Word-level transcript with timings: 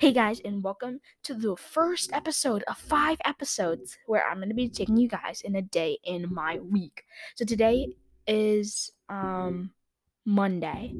Hey 0.00 0.12
guys, 0.12 0.40
and 0.46 0.62
welcome 0.62 1.00
to 1.24 1.34
the 1.34 1.54
first 1.56 2.10
episode 2.14 2.62
of 2.62 2.78
five 2.78 3.18
episodes 3.26 3.98
where 4.06 4.26
I'm 4.26 4.38
going 4.38 4.48
to 4.48 4.54
be 4.54 4.66
taking 4.66 4.96
you 4.96 5.08
guys 5.08 5.42
in 5.42 5.56
a 5.56 5.60
day 5.60 5.98
in 6.04 6.32
my 6.32 6.58
week. 6.58 7.04
So 7.34 7.44
today 7.44 7.86
is 8.26 8.90
um 9.10 9.72
Monday, 10.24 10.94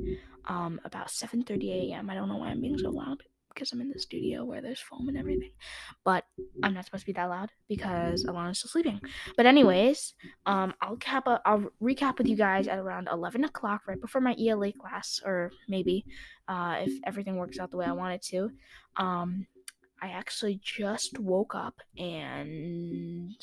um 0.44 0.82
about 0.84 1.08
7:30 1.08 1.92
a.m. 1.92 2.10
I 2.10 2.14
don't 2.14 2.28
know 2.28 2.36
why 2.36 2.48
I'm 2.48 2.60
being 2.60 2.76
so 2.76 2.90
loud 2.90 3.22
because 3.52 3.72
I'm 3.72 3.80
in 3.80 3.90
the 3.90 3.98
studio 3.98 4.44
where 4.44 4.60
there's 4.60 4.80
foam 4.80 5.08
and 5.08 5.18
everything, 5.18 5.52
but 6.04 6.24
I'm 6.62 6.74
not 6.74 6.84
supposed 6.84 7.02
to 7.02 7.06
be 7.06 7.12
that 7.12 7.28
loud 7.28 7.50
because 7.68 8.24
Alana's 8.24 8.58
still 8.58 8.70
sleeping. 8.70 9.00
But 9.36 9.46
anyways, 9.46 10.14
um 10.46 10.74
I'll 10.80 10.96
cap 10.96 11.26
a, 11.26 11.40
I'll 11.44 11.70
recap 11.82 12.18
with 12.18 12.28
you 12.28 12.36
guys 12.36 12.68
at 12.68 12.78
around 12.78 13.08
11 13.12 13.44
o'clock 13.44 13.82
right 13.86 14.00
before 14.00 14.20
my 14.20 14.36
ELA 14.38 14.72
class, 14.72 15.20
or 15.24 15.50
maybe 15.68 16.04
uh, 16.48 16.76
if 16.80 16.92
everything 17.04 17.36
works 17.36 17.58
out 17.58 17.70
the 17.70 17.76
way 17.76 17.86
I 17.86 17.92
want 17.92 18.14
it 18.14 18.22
to. 18.30 18.50
Um, 18.96 19.46
I 20.02 20.08
actually 20.08 20.60
just 20.62 21.18
woke 21.18 21.54
up 21.54 21.80
and 21.98 23.34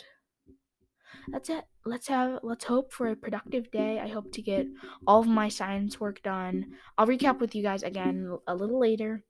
that's 1.30 1.50
it. 1.50 1.66
Let's 1.86 2.08
have 2.08 2.40
let's 2.44 2.66
hope 2.66 2.94
for 2.94 3.10
a 3.10 3.16
productive 3.16 3.70
day. 3.72 4.00
I 4.00 4.08
hope 4.08 4.32
to 4.34 4.42
get 4.42 4.68
all 5.06 5.22
of 5.22 5.28
my 5.28 5.50
science 5.50 6.00
work 6.00 6.22
done. 6.24 6.74
I'll 6.98 7.08
recap 7.08 7.40
with 7.40 7.54
you 7.56 7.64
guys 7.64 7.84
again 7.84 8.38
a 8.48 8.56
little 8.56 8.80
later. 8.80 9.24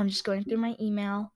I'm 0.00 0.08
just 0.08 0.24
going 0.24 0.44
through 0.44 0.58
my 0.58 0.74
email 0.80 1.32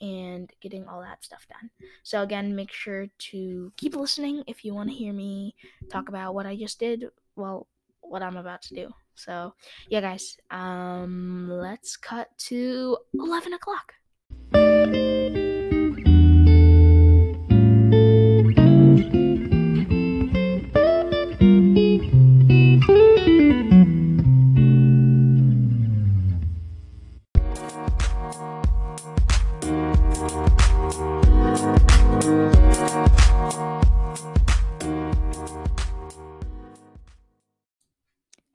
and 0.00 0.50
getting 0.60 0.86
all 0.86 1.00
that 1.00 1.24
stuff 1.24 1.46
done. 1.48 1.70
So 2.02 2.22
again, 2.22 2.56
make 2.56 2.72
sure 2.72 3.06
to 3.30 3.72
keep 3.76 3.96
listening 3.96 4.42
if 4.46 4.64
you 4.64 4.74
want 4.74 4.90
to 4.90 4.94
hear 4.94 5.12
me 5.12 5.54
talk 5.90 6.08
about 6.08 6.34
what 6.34 6.46
I 6.46 6.56
just 6.56 6.78
did. 6.78 7.06
Well, 7.36 7.68
what 8.00 8.22
I'm 8.22 8.36
about 8.36 8.62
to 8.62 8.74
do. 8.74 8.90
So 9.14 9.54
yeah, 9.88 10.00
guys. 10.00 10.36
Um, 10.50 11.48
let's 11.48 11.96
cut 11.96 12.28
to 12.48 12.98
eleven 13.14 13.52
o'clock. 13.54 13.94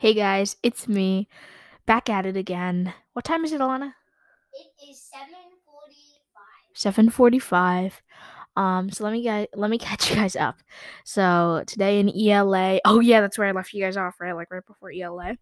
Hey 0.08 0.14
guys, 0.14 0.56
it's 0.64 0.88
me, 0.88 1.28
back 1.86 2.10
at 2.10 2.26
it 2.26 2.38
again. 2.38 2.94
What 3.12 3.26
time 3.26 3.44
is 3.44 3.52
it, 3.52 3.60
Alana? 3.60 3.92
It 4.54 4.90
is 4.90 5.02
seven 5.02 5.36
forty-five. 5.66 6.72
Seven 6.74 7.10
forty-five. 7.10 8.02
Um, 8.56 8.90
so 8.90 9.04
let 9.04 9.12
me 9.12 9.22
get 9.22 9.50
let 9.54 9.70
me 9.70 9.78
catch 9.78 10.10
you 10.10 10.16
guys 10.16 10.38
up. 10.38 10.56
So 11.04 11.66
today 11.68 12.00
in 12.00 12.10
ELA, 12.10 12.80
oh 12.86 13.02
yeah, 13.02 13.20
that's 13.20 13.38
where 13.38 13.50
I 13.50 13.52
left 13.52 13.74
you 13.74 13.84
guys 13.84 13.98
off, 13.98 14.22
right? 14.22 14.32
Like 14.32 14.50
right 14.50 14.66
before 14.66 14.94
ELA. 14.94 15.36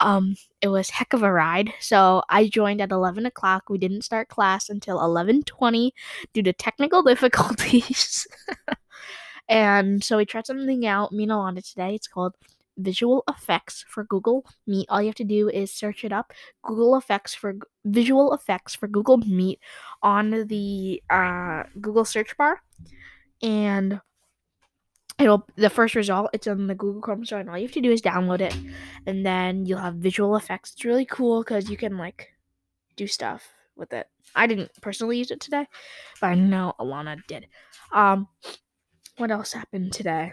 Um, 0.00 0.34
it 0.62 0.68
was 0.68 0.88
heck 0.88 1.12
of 1.12 1.22
a 1.22 1.30
ride. 1.30 1.70
So 1.78 2.22
I 2.30 2.48
joined 2.48 2.80
at 2.80 2.90
eleven 2.90 3.26
o'clock. 3.26 3.64
We 3.68 3.76
didn't 3.76 4.06
start 4.06 4.28
class 4.28 4.70
until 4.70 5.04
eleven 5.04 5.42
twenty 5.42 5.92
due 6.32 6.42
to 6.44 6.54
technical 6.54 7.02
difficulties. 7.12 8.26
and 9.50 10.02
so 10.02 10.16
we 10.16 10.24
tried 10.24 10.46
something 10.46 10.86
out, 10.86 11.12
me 11.12 11.24
and 11.24 11.32
Alana 11.32 11.68
today. 11.68 11.94
It's 11.94 12.08
called 12.08 12.32
visual 12.76 13.24
effects 13.28 13.84
for 13.88 14.04
Google 14.04 14.44
Meet. 14.66 14.86
All 14.88 15.00
you 15.00 15.08
have 15.08 15.14
to 15.16 15.24
do 15.24 15.48
is 15.48 15.72
search 15.72 16.04
it 16.04 16.12
up. 16.12 16.32
Google 16.62 16.96
effects 16.96 17.34
for 17.34 17.54
visual 17.84 18.32
effects 18.32 18.74
for 18.74 18.88
Google 18.88 19.18
Meet 19.18 19.60
on 20.02 20.46
the 20.46 21.02
uh, 21.10 21.64
Google 21.80 22.04
search 22.04 22.36
bar, 22.36 22.60
and 23.42 24.00
it'll 25.18 25.46
the 25.56 25.70
first 25.70 25.94
result. 25.94 26.30
It's 26.32 26.46
on 26.46 26.66
the 26.66 26.74
Google 26.74 27.00
Chrome 27.00 27.24
store, 27.24 27.40
and 27.40 27.50
all 27.50 27.58
you 27.58 27.66
have 27.66 27.74
to 27.74 27.80
do 27.80 27.92
is 27.92 28.02
download 28.02 28.40
it, 28.40 28.56
and 29.06 29.24
then 29.24 29.66
you'll 29.66 29.78
have 29.78 29.94
visual 29.94 30.36
effects. 30.36 30.72
It's 30.72 30.84
really 30.84 31.06
cool 31.06 31.42
because 31.42 31.70
you 31.70 31.76
can 31.76 31.98
like 31.98 32.28
do 32.96 33.06
stuff 33.06 33.48
with 33.76 33.92
it. 33.92 34.08
I 34.34 34.46
didn't 34.46 34.70
personally 34.80 35.18
use 35.18 35.30
it 35.30 35.40
today, 35.40 35.66
but 36.20 36.28
I 36.28 36.34
know 36.34 36.74
Alana 36.78 37.18
did. 37.26 37.46
Um, 37.92 38.28
what 39.16 39.30
else 39.30 39.52
happened 39.52 39.92
today? 39.92 40.32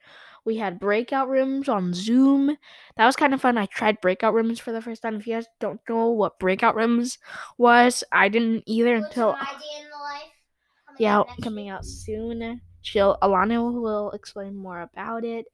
we 0.45 0.57
had 0.57 0.79
breakout 0.79 1.29
rooms 1.29 1.69
on 1.69 1.94
Zoom. 1.94 2.57
That 2.97 3.06
was 3.06 3.16
kind 3.16 3.34
of 3.34 3.41
fun. 3.41 3.57
I 3.57 3.66
tried 3.66 4.01
breakout 4.01 4.34
rooms 4.34 4.59
for 4.59 4.72
the 4.72 4.81
first 4.81 5.01
time. 5.01 5.16
If 5.16 5.28
you 5.28 5.35
guys 5.35 5.47
don't 5.59 5.81
know 5.89 6.09
what 6.09 6.39
breakout 6.39 6.75
rooms 6.75 7.18
was, 7.57 8.03
I 8.12 8.29
didn't 8.29 8.63
either 8.66 8.95
What's 8.95 9.07
until 9.09 9.34
my 9.34 9.39
day 9.39 9.84
the 9.84 9.97
life? 9.97 10.31
Yeah, 10.97 11.23
coming 11.41 11.69
out 11.69 11.85
soon. 11.85 12.62
She'll 12.89 13.17
Alana 13.22 13.72
will 13.72 14.09
explain 14.11 14.55
more 14.55 14.81
about 14.81 15.23
it. 15.23 15.45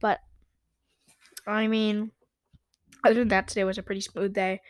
But 0.00 0.20
I 1.46 1.66
mean, 1.66 2.12
other 3.04 3.14
than 3.14 3.28
that, 3.28 3.48
today 3.48 3.64
was 3.64 3.78
a 3.78 3.82
pretty 3.82 4.00
smooth 4.00 4.32
day. 4.34 4.60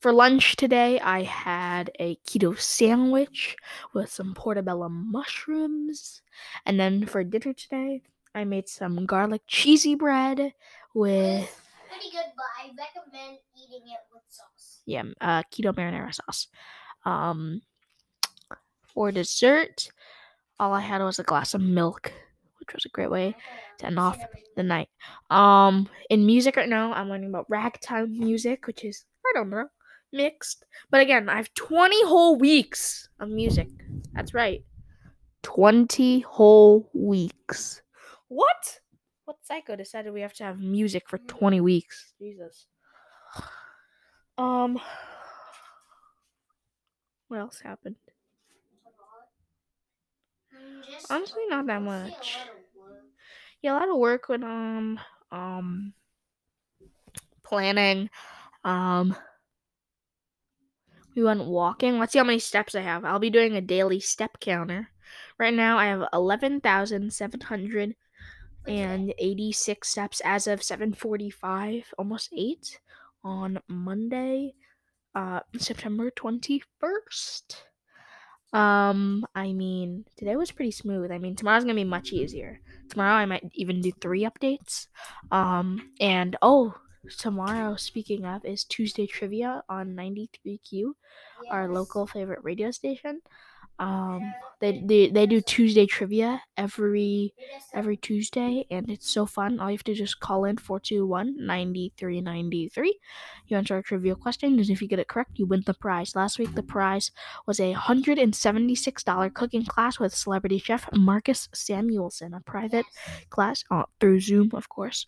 For 0.00 0.12
lunch 0.12 0.56
today, 0.56 1.00
I 1.00 1.22
had 1.22 1.90
a 1.98 2.16
keto 2.26 2.58
sandwich 2.58 3.56
with 3.94 4.10
some 4.10 4.34
portobello 4.34 4.88
mushrooms. 4.88 6.22
And 6.66 6.78
then 6.78 7.06
for 7.06 7.24
dinner 7.24 7.54
today, 7.54 8.02
I 8.34 8.44
made 8.44 8.68
some 8.68 9.06
garlic 9.06 9.42
cheesy 9.46 9.94
bread 9.94 10.52
with 10.94 11.60
Pretty 11.88 12.10
good, 12.10 12.30
but 12.36 12.46
I 12.58 12.70
recommend 12.76 13.38
eating 13.56 13.88
it 13.88 14.00
with 14.12 14.22
sauce. 14.28 14.82
yeah, 14.86 15.04
uh, 15.20 15.42
keto 15.50 15.72
marinara 15.74 16.14
sauce. 16.14 16.48
Um, 17.04 17.62
for 18.82 19.10
dessert, 19.12 19.88
all 20.64 20.72
I 20.72 20.80
had 20.80 21.02
was 21.02 21.18
a 21.18 21.22
glass 21.22 21.52
of 21.52 21.60
milk, 21.60 22.10
which 22.58 22.72
was 22.72 22.86
a 22.86 22.88
great 22.88 23.10
way 23.10 23.36
to 23.78 23.86
end 23.86 23.98
off 23.98 24.18
the 24.56 24.62
night. 24.62 24.88
Um, 25.28 25.90
in 26.08 26.24
music 26.24 26.56
right 26.56 26.68
now, 26.68 26.92
I'm 26.94 27.10
learning 27.10 27.28
about 27.28 27.50
ragtime 27.50 28.18
music, 28.18 28.66
which 28.66 28.82
is 28.82 29.04
I 29.26 29.32
don't 29.34 29.50
know, 29.50 29.68
mixed. 30.10 30.64
But 30.90 31.02
again, 31.02 31.28
I 31.28 31.36
have 31.36 31.52
20 31.52 32.06
whole 32.06 32.36
weeks 32.36 33.10
of 33.20 33.28
music. 33.28 33.68
That's 34.14 34.32
right, 34.32 34.64
20 35.42 36.20
whole 36.20 36.88
weeks. 36.94 37.82
What? 38.28 38.80
What 39.26 39.36
psycho 39.42 39.76
decided 39.76 40.12
we 40.14 40.22
have 40.22 40.34
to 40.34 40.44
have 40.44 40.58
music 40.58 41.08
for 41.08 41.18
20 41.18 41.60
weeks? 41.60 42.14
Jesus. 42.18 42.66
Um. 44.38 44.80
What 47.28 47.40
else 47.40 47.60
happened? 47.60 47.96
Honestly, 51.10 51.42
not 51.48 51.66
that 51.66 51.82
much. 51.82 52.36
lot 52.38 52.48
of 52.48 52.64
work. 52.76 53.02
yeah, 53.62 53.72
a 53.72 53.74
lot 53.74 53.88
of 53.88 53.96
work 53.96 54.28
with 54.28 54.42
um 54.42 54.98
um 55.30 55.94
planning. 57.42 58.10
Um 58.64 59.16
we 61.14 61.22
went 61.22 61.44
walking. 61.44 61.98
Let's 61.98 62.12
see 62.12 62.18
how 62.18 62.24
many 62.24 62.40
steps 62.40 62.74
I 62.74 62.80
have. 62.80 63.04
I'll 63.04 63.18
be 63.20 63.30
doing 63.30 63.56
a 63.56 63.60
daily 63.60 64.00
step 64.00 64.40
counter. 64.40 64.90
Right 65.38 65.54
now 65.54 65.78
I 65.78 65.86
have 65.86 66.08
eleven 66.12 66.60
thousand 66.60 67.12
seven 67.12 67.40
hundred 67.40 67.94
and 68.66 69.12
eighty 69.18 69.52
six 69.52 69.88
steps 69.90 70.20
as 70.24 70.46
of 70.46 70.62
seven 70.62 70.92
forty 70.94 71.30
five, 71.30 71.92
almost 71.98 72.30
eight 72.36 72.80
on 73.22 73.60
Monday, 73.68 74.54
uh 75.14 75.40
September 75.58 76.10
twenty 76.10 76.62
first. 76.80 77.64
Um, 78.54 79.26
I 79.34 79.52
mean, 79.52 80.04
today 80.16 80.36
was 80.36 80.52
pretty 80.52 80.70
smooth. 80.70 81.10
I 81.10 81.18
mean, 81.18 81.34
tomorrow's 81.34 81.64
gonna 81.64 81.74
be 81.74 81.84
much 81.84 82.12
easier. 82.12 82.60
Tomorrow 82.88 83.14
I 83.14 83.26
might 83.26 83.50
even 83.54 83.80
do 83.80 83.90
three 83.90 84.22
updates. 84.22 84.86
Um, 85.32 85.90
and 86.00 86.36
oh, 86.40 86.74
tomorrow, 87.18 87.74
speaking 87.74 88.24
of, 88.24 88.44
is 88.44 88.64
Tuesday 88.64 89.06
trivia 89.06 89.64
on 89.68 89.96
93Q, 89.96 90.94
our 91.50 91.68
local 91.68 92.06
favorite 92.06 92.44
radio 92.44 92.70
station. 92.70 93.20
Um, 93.78 94.32
they, 94.60 94.82
they 94.84 95.10
they 95.10 95.26
do 95.26 95.40
Tuesday 95.40 95.84
trivia 95.84 96.40
every 96.56 97.34
every 97.74 97.96
Tuesday, 97.96 98.66
and 98.70 98.88
it's 98.88 99.10
so 99.10 99.26
fun. 99.26 99.60
All 99.60 99.70
you 99.70 99.76
have 99.76 99.84
to 99.84 99.94
just 99.94 100.20
call 100.20 100.44
in 100.44 100.56
421 100.56 101.34
9393. 101.44 102.98
You 103.48 103.56
answer 103.56 103.76
a 103.76 103.82
trivia 103.82 104.14
question, 104.14 104.58
and 104.58 104.70
if 104.70 104.80
you 104.80 104.88
get 104.88 105.00
it 105.00 105.08
correct, 105.08 105.32
you 105.38 105.46
win 105.46 105.64
the 105.66 105.74
prize. 105.74 106.14
Last 106.14 106.38
week, 106.38 106.54
the 106.54 106.62
prize 106.62 107.10
was 107.46 107.60
a 107.60 107.74
$176 107.74 109.34
cooking 109.34 109.64
class 109.64 109.98
with 109.98 110.14
celebrity 110.14 110.58
chef 110.58 110.88
Marcus 110.92 111.48
Samuelsson, 111.52 112.34
a 112.34 112.40
private 112.40 112.86
class 113.30 113.64
uh, 113.70 113.84
through 114.00 114.20
Zoom, 114.20 114.50
of 114.54 114.68
course. 114.68 115.06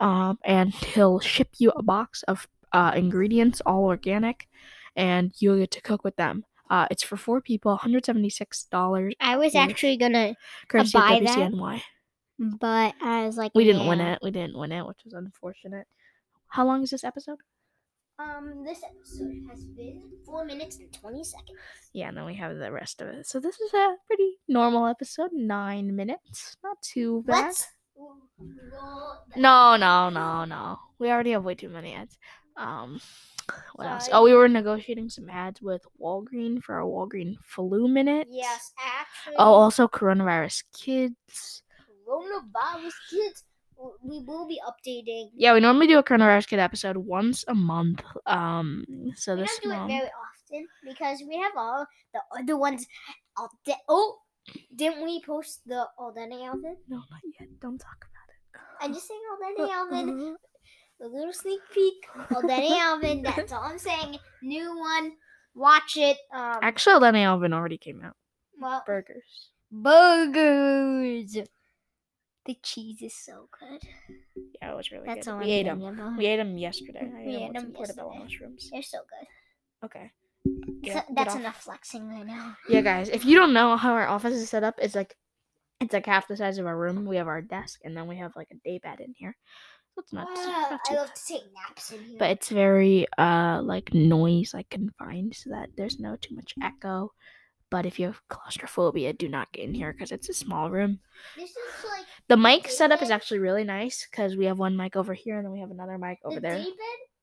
Um, 0.00 0.38
and 0.44 0.74
he'll 0.74 1.20
ship 1.20 1.48
you 1.58 1.70
a 1.70 1.82
box 1.82 2.24
of 2.24 2.46
uh, 2.72 2.92
ingredients, 2.94 3.62
all 3.64 3.84
organic, 3.84 4.48
and 4.96 5.32
you'll 5.38 5.58
get 5.58 5.70
to 5.72 5.80
cook 5.80 6.04
with 6.04 6.16
them. 6.16 6.44
Uh, 6.70 6.86
it's 6.90 7.02
for 7.02 7.16
four 7.16 7.40
people, 7.40 7.78
$176, 7.78 9.12
I 9.20 9.36
was 9.36 9.54
actually 9.54 9.96
gonna, 9.96 10.36
courtesy 10.68 10.98
of 10.98 11.04
buy 11.04 11.20
that. 11.24 11.52
But 12.38 12.94
I 13.02 13.26
was 13.26 13.36
like, 13.36 13.52
We 13.54 13.64
didn't 13.64 13.86
win 13.88 14.00
it. 14.00 14.18
We 14.22 14.30
didn't 14.30 14.56
win 14.58 14.72
it, 14.72 14.86
which 14.86 14.98
was 15.04 15.14
unfortunate. 15.14 15.86
How 16.48 16.64
long 16.66 16.82
is 16.82 16.90
this 16.90 17.04
episode? 17.04 17.38
Um, 18.20 18.64
this 18.64 18.80
episode 18.84 19.42
has 19.50 19.64
been 19.64 20.02
four 20.26 20.44
minutes 20.44 20.78
and 20.78 20.92
twenty 20.92 21.22
seconds. 21.22 21.58
Yeah, 21.92 22.08
and 22.08 22.16
then 22.16 22.24
we 22.26 22.34
have 22.34 22.56
the 22.56 22.72
rest 22.72 23.00
of 23.00 23.06
it. 23.08 23.26
So 23.28 23.38
this 23.38 23.58
is 23.60 23.72
a 23.74 23.94
pretty 24.08 24.32
normal 24.48 24.86
episode, 24.86 25.30
nine 25.32 25.94
minutes. 25.94 26.56
Not 26.64 26.82
too 26.82 27.22
bad. 27.26 27.44
Let's 27.44 27.66
roll 27.96 28.16
the- 28.38 29.40
No, 29.40 29.76
no, 29.76 30.10
no, 30.10 30.44
no. 30.44 30.78
We 30.98 31.10
already 31.10 31.30
have 31.30 31.44
way 31.44 31.54
too 31.54 31.68
many 31.68 31.94
ads. 31.94 32.18
Um, 32.56 33.00
what 33.74 33.86
else? 33.86 34.08
Oh, 34.12 34.22
we 34.22 34.34
were 34.34 34.48
negotiating 34.48 35.08
some 35.08 35.28
ads 35.30 35.60
with 35.62 35.86
Walgreen 36.00 36.62
for 36.62 36.74
our 36.76 36.86
Walgreen 36.86 37.36
flu 37.42 37.88
minute. 37.88 38.28
Yes, 38.30 38.72
actually. 38.78 39.36
Oh, 39.38 39.52
also 39.54 39.88
coronavirus 39.88 40.64
kids. 40.76 41.62
coronavirus 42.06 42.94
kids. 43.10 43.44
We 44.02 44.20
will 44.26 44.48
be 44.48 44.60
updating. 44.66 45.30
Yeah, 45.36 45.54
we 45.54 45.60
normally 45.60 45.86
do 45.86 45.98
a 45.98 46.02
coronavirus 46.02 46.48
kid 46.48 46.58
episode 46.58 46.96
once 46.96 47.44
a 47.46 47.54
month. 47.54 48.02
Um, 48.26 48.84
so 49.14 49.36
We 49.36 49.42
this 49.42 49.58
don't 49.62 49.86
do 49.86 49.94
it 49.94 49.98
very 49.98 50.10
often 50.10 50.66
because 50.84 51.22
we 51.28 51.36
have 51.36 51.52
all 51.56 51.86
the 52.12 52.20
other 52.36 52.56
ones. 52.56 52.86
Out 53.38 53.50
there. 53.64 53.76
Oh, 53.88 54.18
didn't 54.74 55.04
we 55.04 55.22
post 55.22 55.60
the 55.64 55.86
Aldeni 55.96 56.44
Alvin? 56.44 56.76
no, 56.88 56.96
not 56.96 57.22
yet. 57.38 57.48
Don't 57.60 57.78
talk 57.78 58.04
about 58.10 58.28
it. 58.34 58.60
I'm 58.80 58.92
just 58.92 59.06
saying. 59.06 59.20
Aldeni 59.30 59.70
Alvin. 59.70 60.36
A 61.00 61.06
little 61.06 61.32
sneak 61.32 61.60
peek. 61.72 61.94
Aldeni 62.30 62.70
Alvin. 62.78 63.22
That's 63.22 63.52
all 63.52 63.62
I'm 63.62 63.78
saying. 63.78 64.18
New 64.42 64.76
one. 64.78 65.12
Watch 65.54 65.96
it. 65.96 66.16
Um. 66.32 66.58
Actually, 66.62 67.00
Lenny 67.00 67.22
Alvin 67.22 67.52
already 67.52 67.78
came 67.78 68.02
out. 68.04 68.16
well, 68.60 68.82
Burgers. 68.86 69.50
burgers. 69.70 71.36
The 72.46 72.56
cheese 72.62 73.02
is 73.02 73.14
so 73.14 73.48
good. 73.60 73.82
Yeah, 74.60 74.72
it 74.72 74.76
was 74.76 74.90
really 74.90 75.04
That's 75.06 75.26
good. 75.26 75.32
all 75.32 75.38
we 75.38 75.44
I'm 75.44 75.50
ate 75.50 75.62
them. 75.64 75.82
about. 75.82 76.16
We 76.16 76.26
ate 76.26 76.36
them 76.38 76.56
yesterday. 76.56 77.00
I 77.14 77.26
We 77.26 77.36
ate 77.36 77.42
'em 77.42 77.42
ate 77.42 77.48
with 77.52 77.56
some 77.60 77.66
'em 77.66 77.72
portobello 77.74 78.14
mushrooms. 78.14 78.70
they're 78.72 78.82
so 78.82 78.98
good. 79.08 79.86
Okay. 79.86 80.10
So 80.46 80.52
Yeah, 80.82 81.02
that's 81.14 81.34
enough 81.34 81.62
flexing 81.62 82.08
right 82.08 82.24
now. 82.26 82.56
Yeah, 82.68 82.80
guys, 82.80 83.08
if 83.10 83.24
you 83.26 83.36
don't 83.36 83.52
know 83.52 83.76
how 83.76 83.92
our 83.92 84.06
office 84.06 84.34
is 84.34 84.48
set 84.48 84.64
up, 84.64 84.76
it's 84.80 84.94
like 84.94 85.16
it's 85.80 85.92
like 85.92 86.06
half 86.06 86.28
the 86.28 86.36
size 86.36 86.58
of 86.58 86.66
our 86.66 86.76
room. 86.76 87.04
We 87.06 87.16
have 87.16 87.28
our 87.28 87.42
desk, 87.42 87.80
and 87.84 87.96
then 87.96 88.06
we 88.08 88.16
have 88.18 88.32
like 88.36 88.48
a 88.50 88.68
day 88.68 88.78
bed 88.82 89.00
in 89.00 89.14
here. 89.16 89.36
So 89.94 90.02
it's 90.02 90.12
not, 90.12 90.26
Wow, 90.28 90.68
not 90.70 90.80
I 90.90 90.94
love 90.94 91.12
to 91.14 91.22
take 91.26 91.42
naps 91.54 91.92
in 91.92 92.00
here. 92.02 92.16
but 92.18 92.30
it's 92.30 92.48
very 92.50 93.06
uh 93.16 93.60
like 93.62 93.92
noise 93.94 94.52
like 94.54 94.68
confined 94.70 95.34
so 95.34 95.50
that 95.50 95.70
there's 95.76 95.98
no 95.98 96.16
too 96.16 96.34
much 96.34 96.54
echo. 96.62 97.12
But 97.70 97.84
if 97.84 97.98
you 97.98 98.06
have 98.06 98.20
claustrophobia, 98.28 99.12
do 99.12 99.28
not 99.28 99.52
get 99.52 99.64
in 99.64 99.74
here 99.74 99.92
because 99.92 100.10
it's 100.10 100.28
a 100.30 100.34
small 100.34 100.70
room. 100.70 101.00
this 101.36 101.50
is 101.50 101.56
like 101.84 102.06
The 102.28 102.36
mic 102.36 102.68
setup 102.68 103.02
is 103.02 103.10
actually 103.10 103.40
really 103.40 103.64
nice 103.64 104.06
because 104.10 104.36
we 104.36 104.46
have 104.46 104.58
one 104.58 104.76
mic 104.76 104.96
over 104.96 105.12
here 105.14 105.36
and 105.36 105.44
then 105.44 105.52
we 105.52 105.60
have 105.60 105.70
another 105.70 105.98
mic 105.98 106.18
over 106.24 106.36
the 106.36 106.40
there. 106.40 106.56
David. 106.56 106.72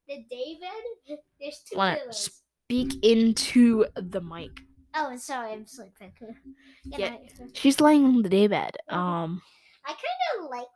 The 0.07 0.25
David. 0.29 1.19
There's 1.39 1.61
two 1.67 1.77
Wanna. 1.77 2.13
Speak 2.13 3.03
into 3.03 3.85
the 3.95 4.21
mic. 4.21 4.51
Oh, 4.95 5.15
sorry, 5.17 5.51
I'm 5.53 5.65
sleeping. 5.65 6.13
Good 6.19 6.99
Yeah. 6.99 7.09
night. 7.09 7.31
She's 7.53 7.81
laying 7.81 8.05
on 8.05 8.21
the 8.21 8.29
daybed. 8.29 8.77
Um, 8.89 9.41
I 9.85 9.91
kind 9.91 10.43
of 10.43 10.49
like 10.49 10.67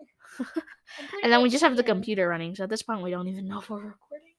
it. 0.00 0.62
And 1.22 1.32
then 1.32 1.42
we 1.42 1.48
just 1.50 1.62
have 1.64 1.76
the 1.76 1.82
computer 1.82 2.28
running. 2.28 2.54
So 2.54 2.64
at 2.64 2.70
this 2.70 2.82
point, 2.82 3.02
we 3.02 3.10
don't 3.10 3.26
even 3.28 3.48
know 3.48 3.58
if 3.60 3.70
we're 3.70 3.78
recording. 3.78 4.34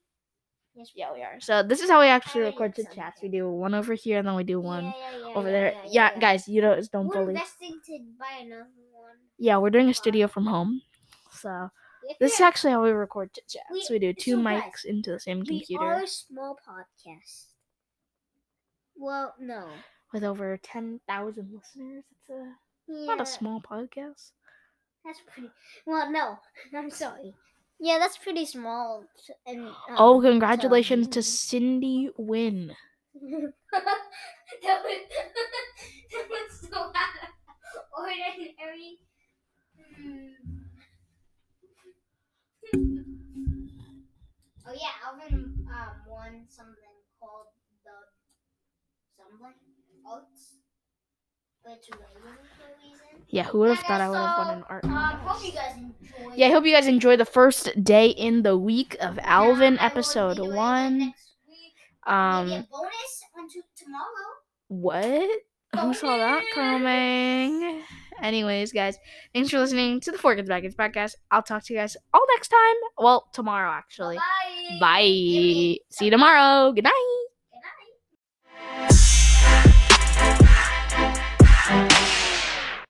Yes, 0.75 0.91
Yeah, 0.95 1.11
we 1.13 1.21
are. 1.21 1.39
So 1.39 1.63
this 1.63 1.81
is 1.81 1.89
how 1.89 1.99
we 2.01 2.07
actually 2.07 2.43
I 2.43 2.47
record 2.47 2.75
the 2.75 2.83
hit 2.83 2.93
chats. 2.93 3.21
We 3.21 3.29
do 3.29 3.49
one 3.49 3.73
over 3.73 3.93
here 3.93 4.19
and 4.19 4.27
then 4.27 4.35
we 4.35 4.43
do 4.43 4.59
one 4.61 4.85
Yeah, 4.85 4.91
yeah, 4.99 5.17
yeah, 5.29 5.33
over 5.35 5.47
yeah, 5.47 5.51
there. 5.53 5.71
Yeah, 5.71 5.81
Yeah, 5.91 6.09
yeah, 6.13 6.19
guys, 6.19 6.47
you 6.47 6.61
don't 6.61 6.91
don't 6.91 7.07
We're 7.07 7.13
believe. 7.15 7.29
investing 7.37 7.79
to 7.87 7.99
buy 8.19 8.39
another 8.41 8.67
one. 8.91 9.15
Yeah, 9.37 9.57
we're 9.57 9.69
doing 9.69 9.89
a 9.89 9.93
studio 9.93 10.27
from 10.27 10.45
home. 10.45 10.81
So 11.31 11.69
If 12.07 12.19
this 12.19 12.33
is 12.35 12.41
actually 12.41 12.71
how 12.71 12.83
we 12.83 12.91
record 12.91 13.33
chit 13.33 13.47
chats. 13.47 13.65
We- 13.71 13.87
We, 13.89 13.99
do 13.99 14.13
two 14.13 14.31
so 14.35 14.43
guys, 14.43 14.61
mics 14.63 14.85
into 14.85 15.11
the 15.11 15.19
same 15.19 15.37
computer. 15.45 15.55
we 15.55 15.65
computer 15.65 15.93
are 15.95 16.03
a 16.03 16.07
small 16.07 16.57
podcast. 16.67 17.54
Well, 18.97 19.33
no. 19.39 19.67
with 20.13 20.23
over 20.23 20.57
ten 20.57 20.99
thousand 21.07 21.51
listeners. 21.53 22.03
It's 22.11 22.29
a 22.29 22.55
Yeah, 22.87 23.05
not 23.07 23.21
a 23.21 23.25
small 23.25 23.61
podcast. 23.61 24.31
That's 25.03 25.21
pretty. 25.27 25.49
Well, 25.85 26.11
no. 26.11 26.39
I'm 26.77 26.89
sorry. 26.89 27.35
Yeah, 27.79 27.99
that's 27.99 28.17
pretty 28.17 28.45
small. 28.45 29.03
And 29.45 29.67
um, 29.67 29.75
oh, 29.97 30.21
congratulations 30.21 31.07
to 31.09 31.21
Cindy 31.21 32.09
Wynn. 32.17 32.71
that 33.21 34.83
was 34.83 35.01
that 36.11 36.29
was 36.29 36.69
so 36.69 36.77
out 36.77 36.91
of 36.93 37.83
ordinary. 37.97 38.99
Hmm. 39.97 40.29
oh 44.67 44.73
yeah, 44.73 44.95
Alvin 45.05 45.67
um 45.69 45.95
won 46.07 46.45
something 46.47 46.95
called 47.19 47.47
the 47.83 47.91
something 49.17 49.53
arts, 50.09 50.57
but 51.63 51.73
it's 51.73 51.89
raining 51.89 52.37
for 52.57 52.65
a 52.65 52.77
reason. 52.83 53.25
Yeah, 53.29 53.43
who 53.43 53.59
would 53.59 53.69
have 53.75 53.79
thought 53.85 54.01
I 54.01 54.09
would 54.09 54.17
have 54.17 54.37
won 54.47 54.57
an 54.57 54.63
art 54.69 54.83
Um, 54.85 54.91
contest? 54.91 55.23
hope 55.27 55.45
you 55.45 55.51
guys 55.51 55.75
enjoyed. 55.77 56.37
Yeah, 56.37 56.47
I 56.47 56.51
hope 56.51 56.65
you 56.65 56.73
guys 56.73 56.87
enjoy 56.87 57.17
the 57.17 57.25
first 57.25 57.83
day 57.83 58.07
in 58.09 58.43
the 58.43 58.57
week 58.57 58.95
of 58.99 59.19
Alvin 59.23 59.75
Yeah, 59.75 59.81
I 59.81 59.83
will 59.83 59.91
episode 59.91 60.35
be 60.37 60.43
doing 60.43 60.51
it 60.51 60.55
one. 60.55 61.13
Um, 62.07 62.47
bonus 62.49 63.23
on 63.37 63.49
to 63.49 63.61
tomorrow. 63.75 64.31
what? 64.67 65.29
Who 65.81 65.93
saw 65.93 66.17
that 66.17 66.43
coming? 66.53 67.81
Anyways, 68.21 68.71
guys, 68.71 68.97
thanks 69.33 69.49
for 69.49 69.59
listening 69.59 69.99
to 70.01 70.11
the 70.11 70.17
For 70.17 70.33
Kids 70.35 70.47
By 70.47 70.61
Kids 70.61 70.75
podcast. 70.75 71.15
I'll 71.31 71.41
talk 71.43 71.65
to 71.65 71.73
you 71.73 71.79
guys 71.79 71.97
all 72.13 72.25
next 72.35 72.47
time. 72.47 72.75
Well, 72.97 73.27
tomorrow, 73.33 73.71
actually. 73.71 74.15
Bye. 74.17 74.77
Bye. 74.79 74.99
See 75.89 76.05
you 76.05 76.11
tomorrow. 76.11 76.71
Good 76.71 76.85
night. 76.85 77.24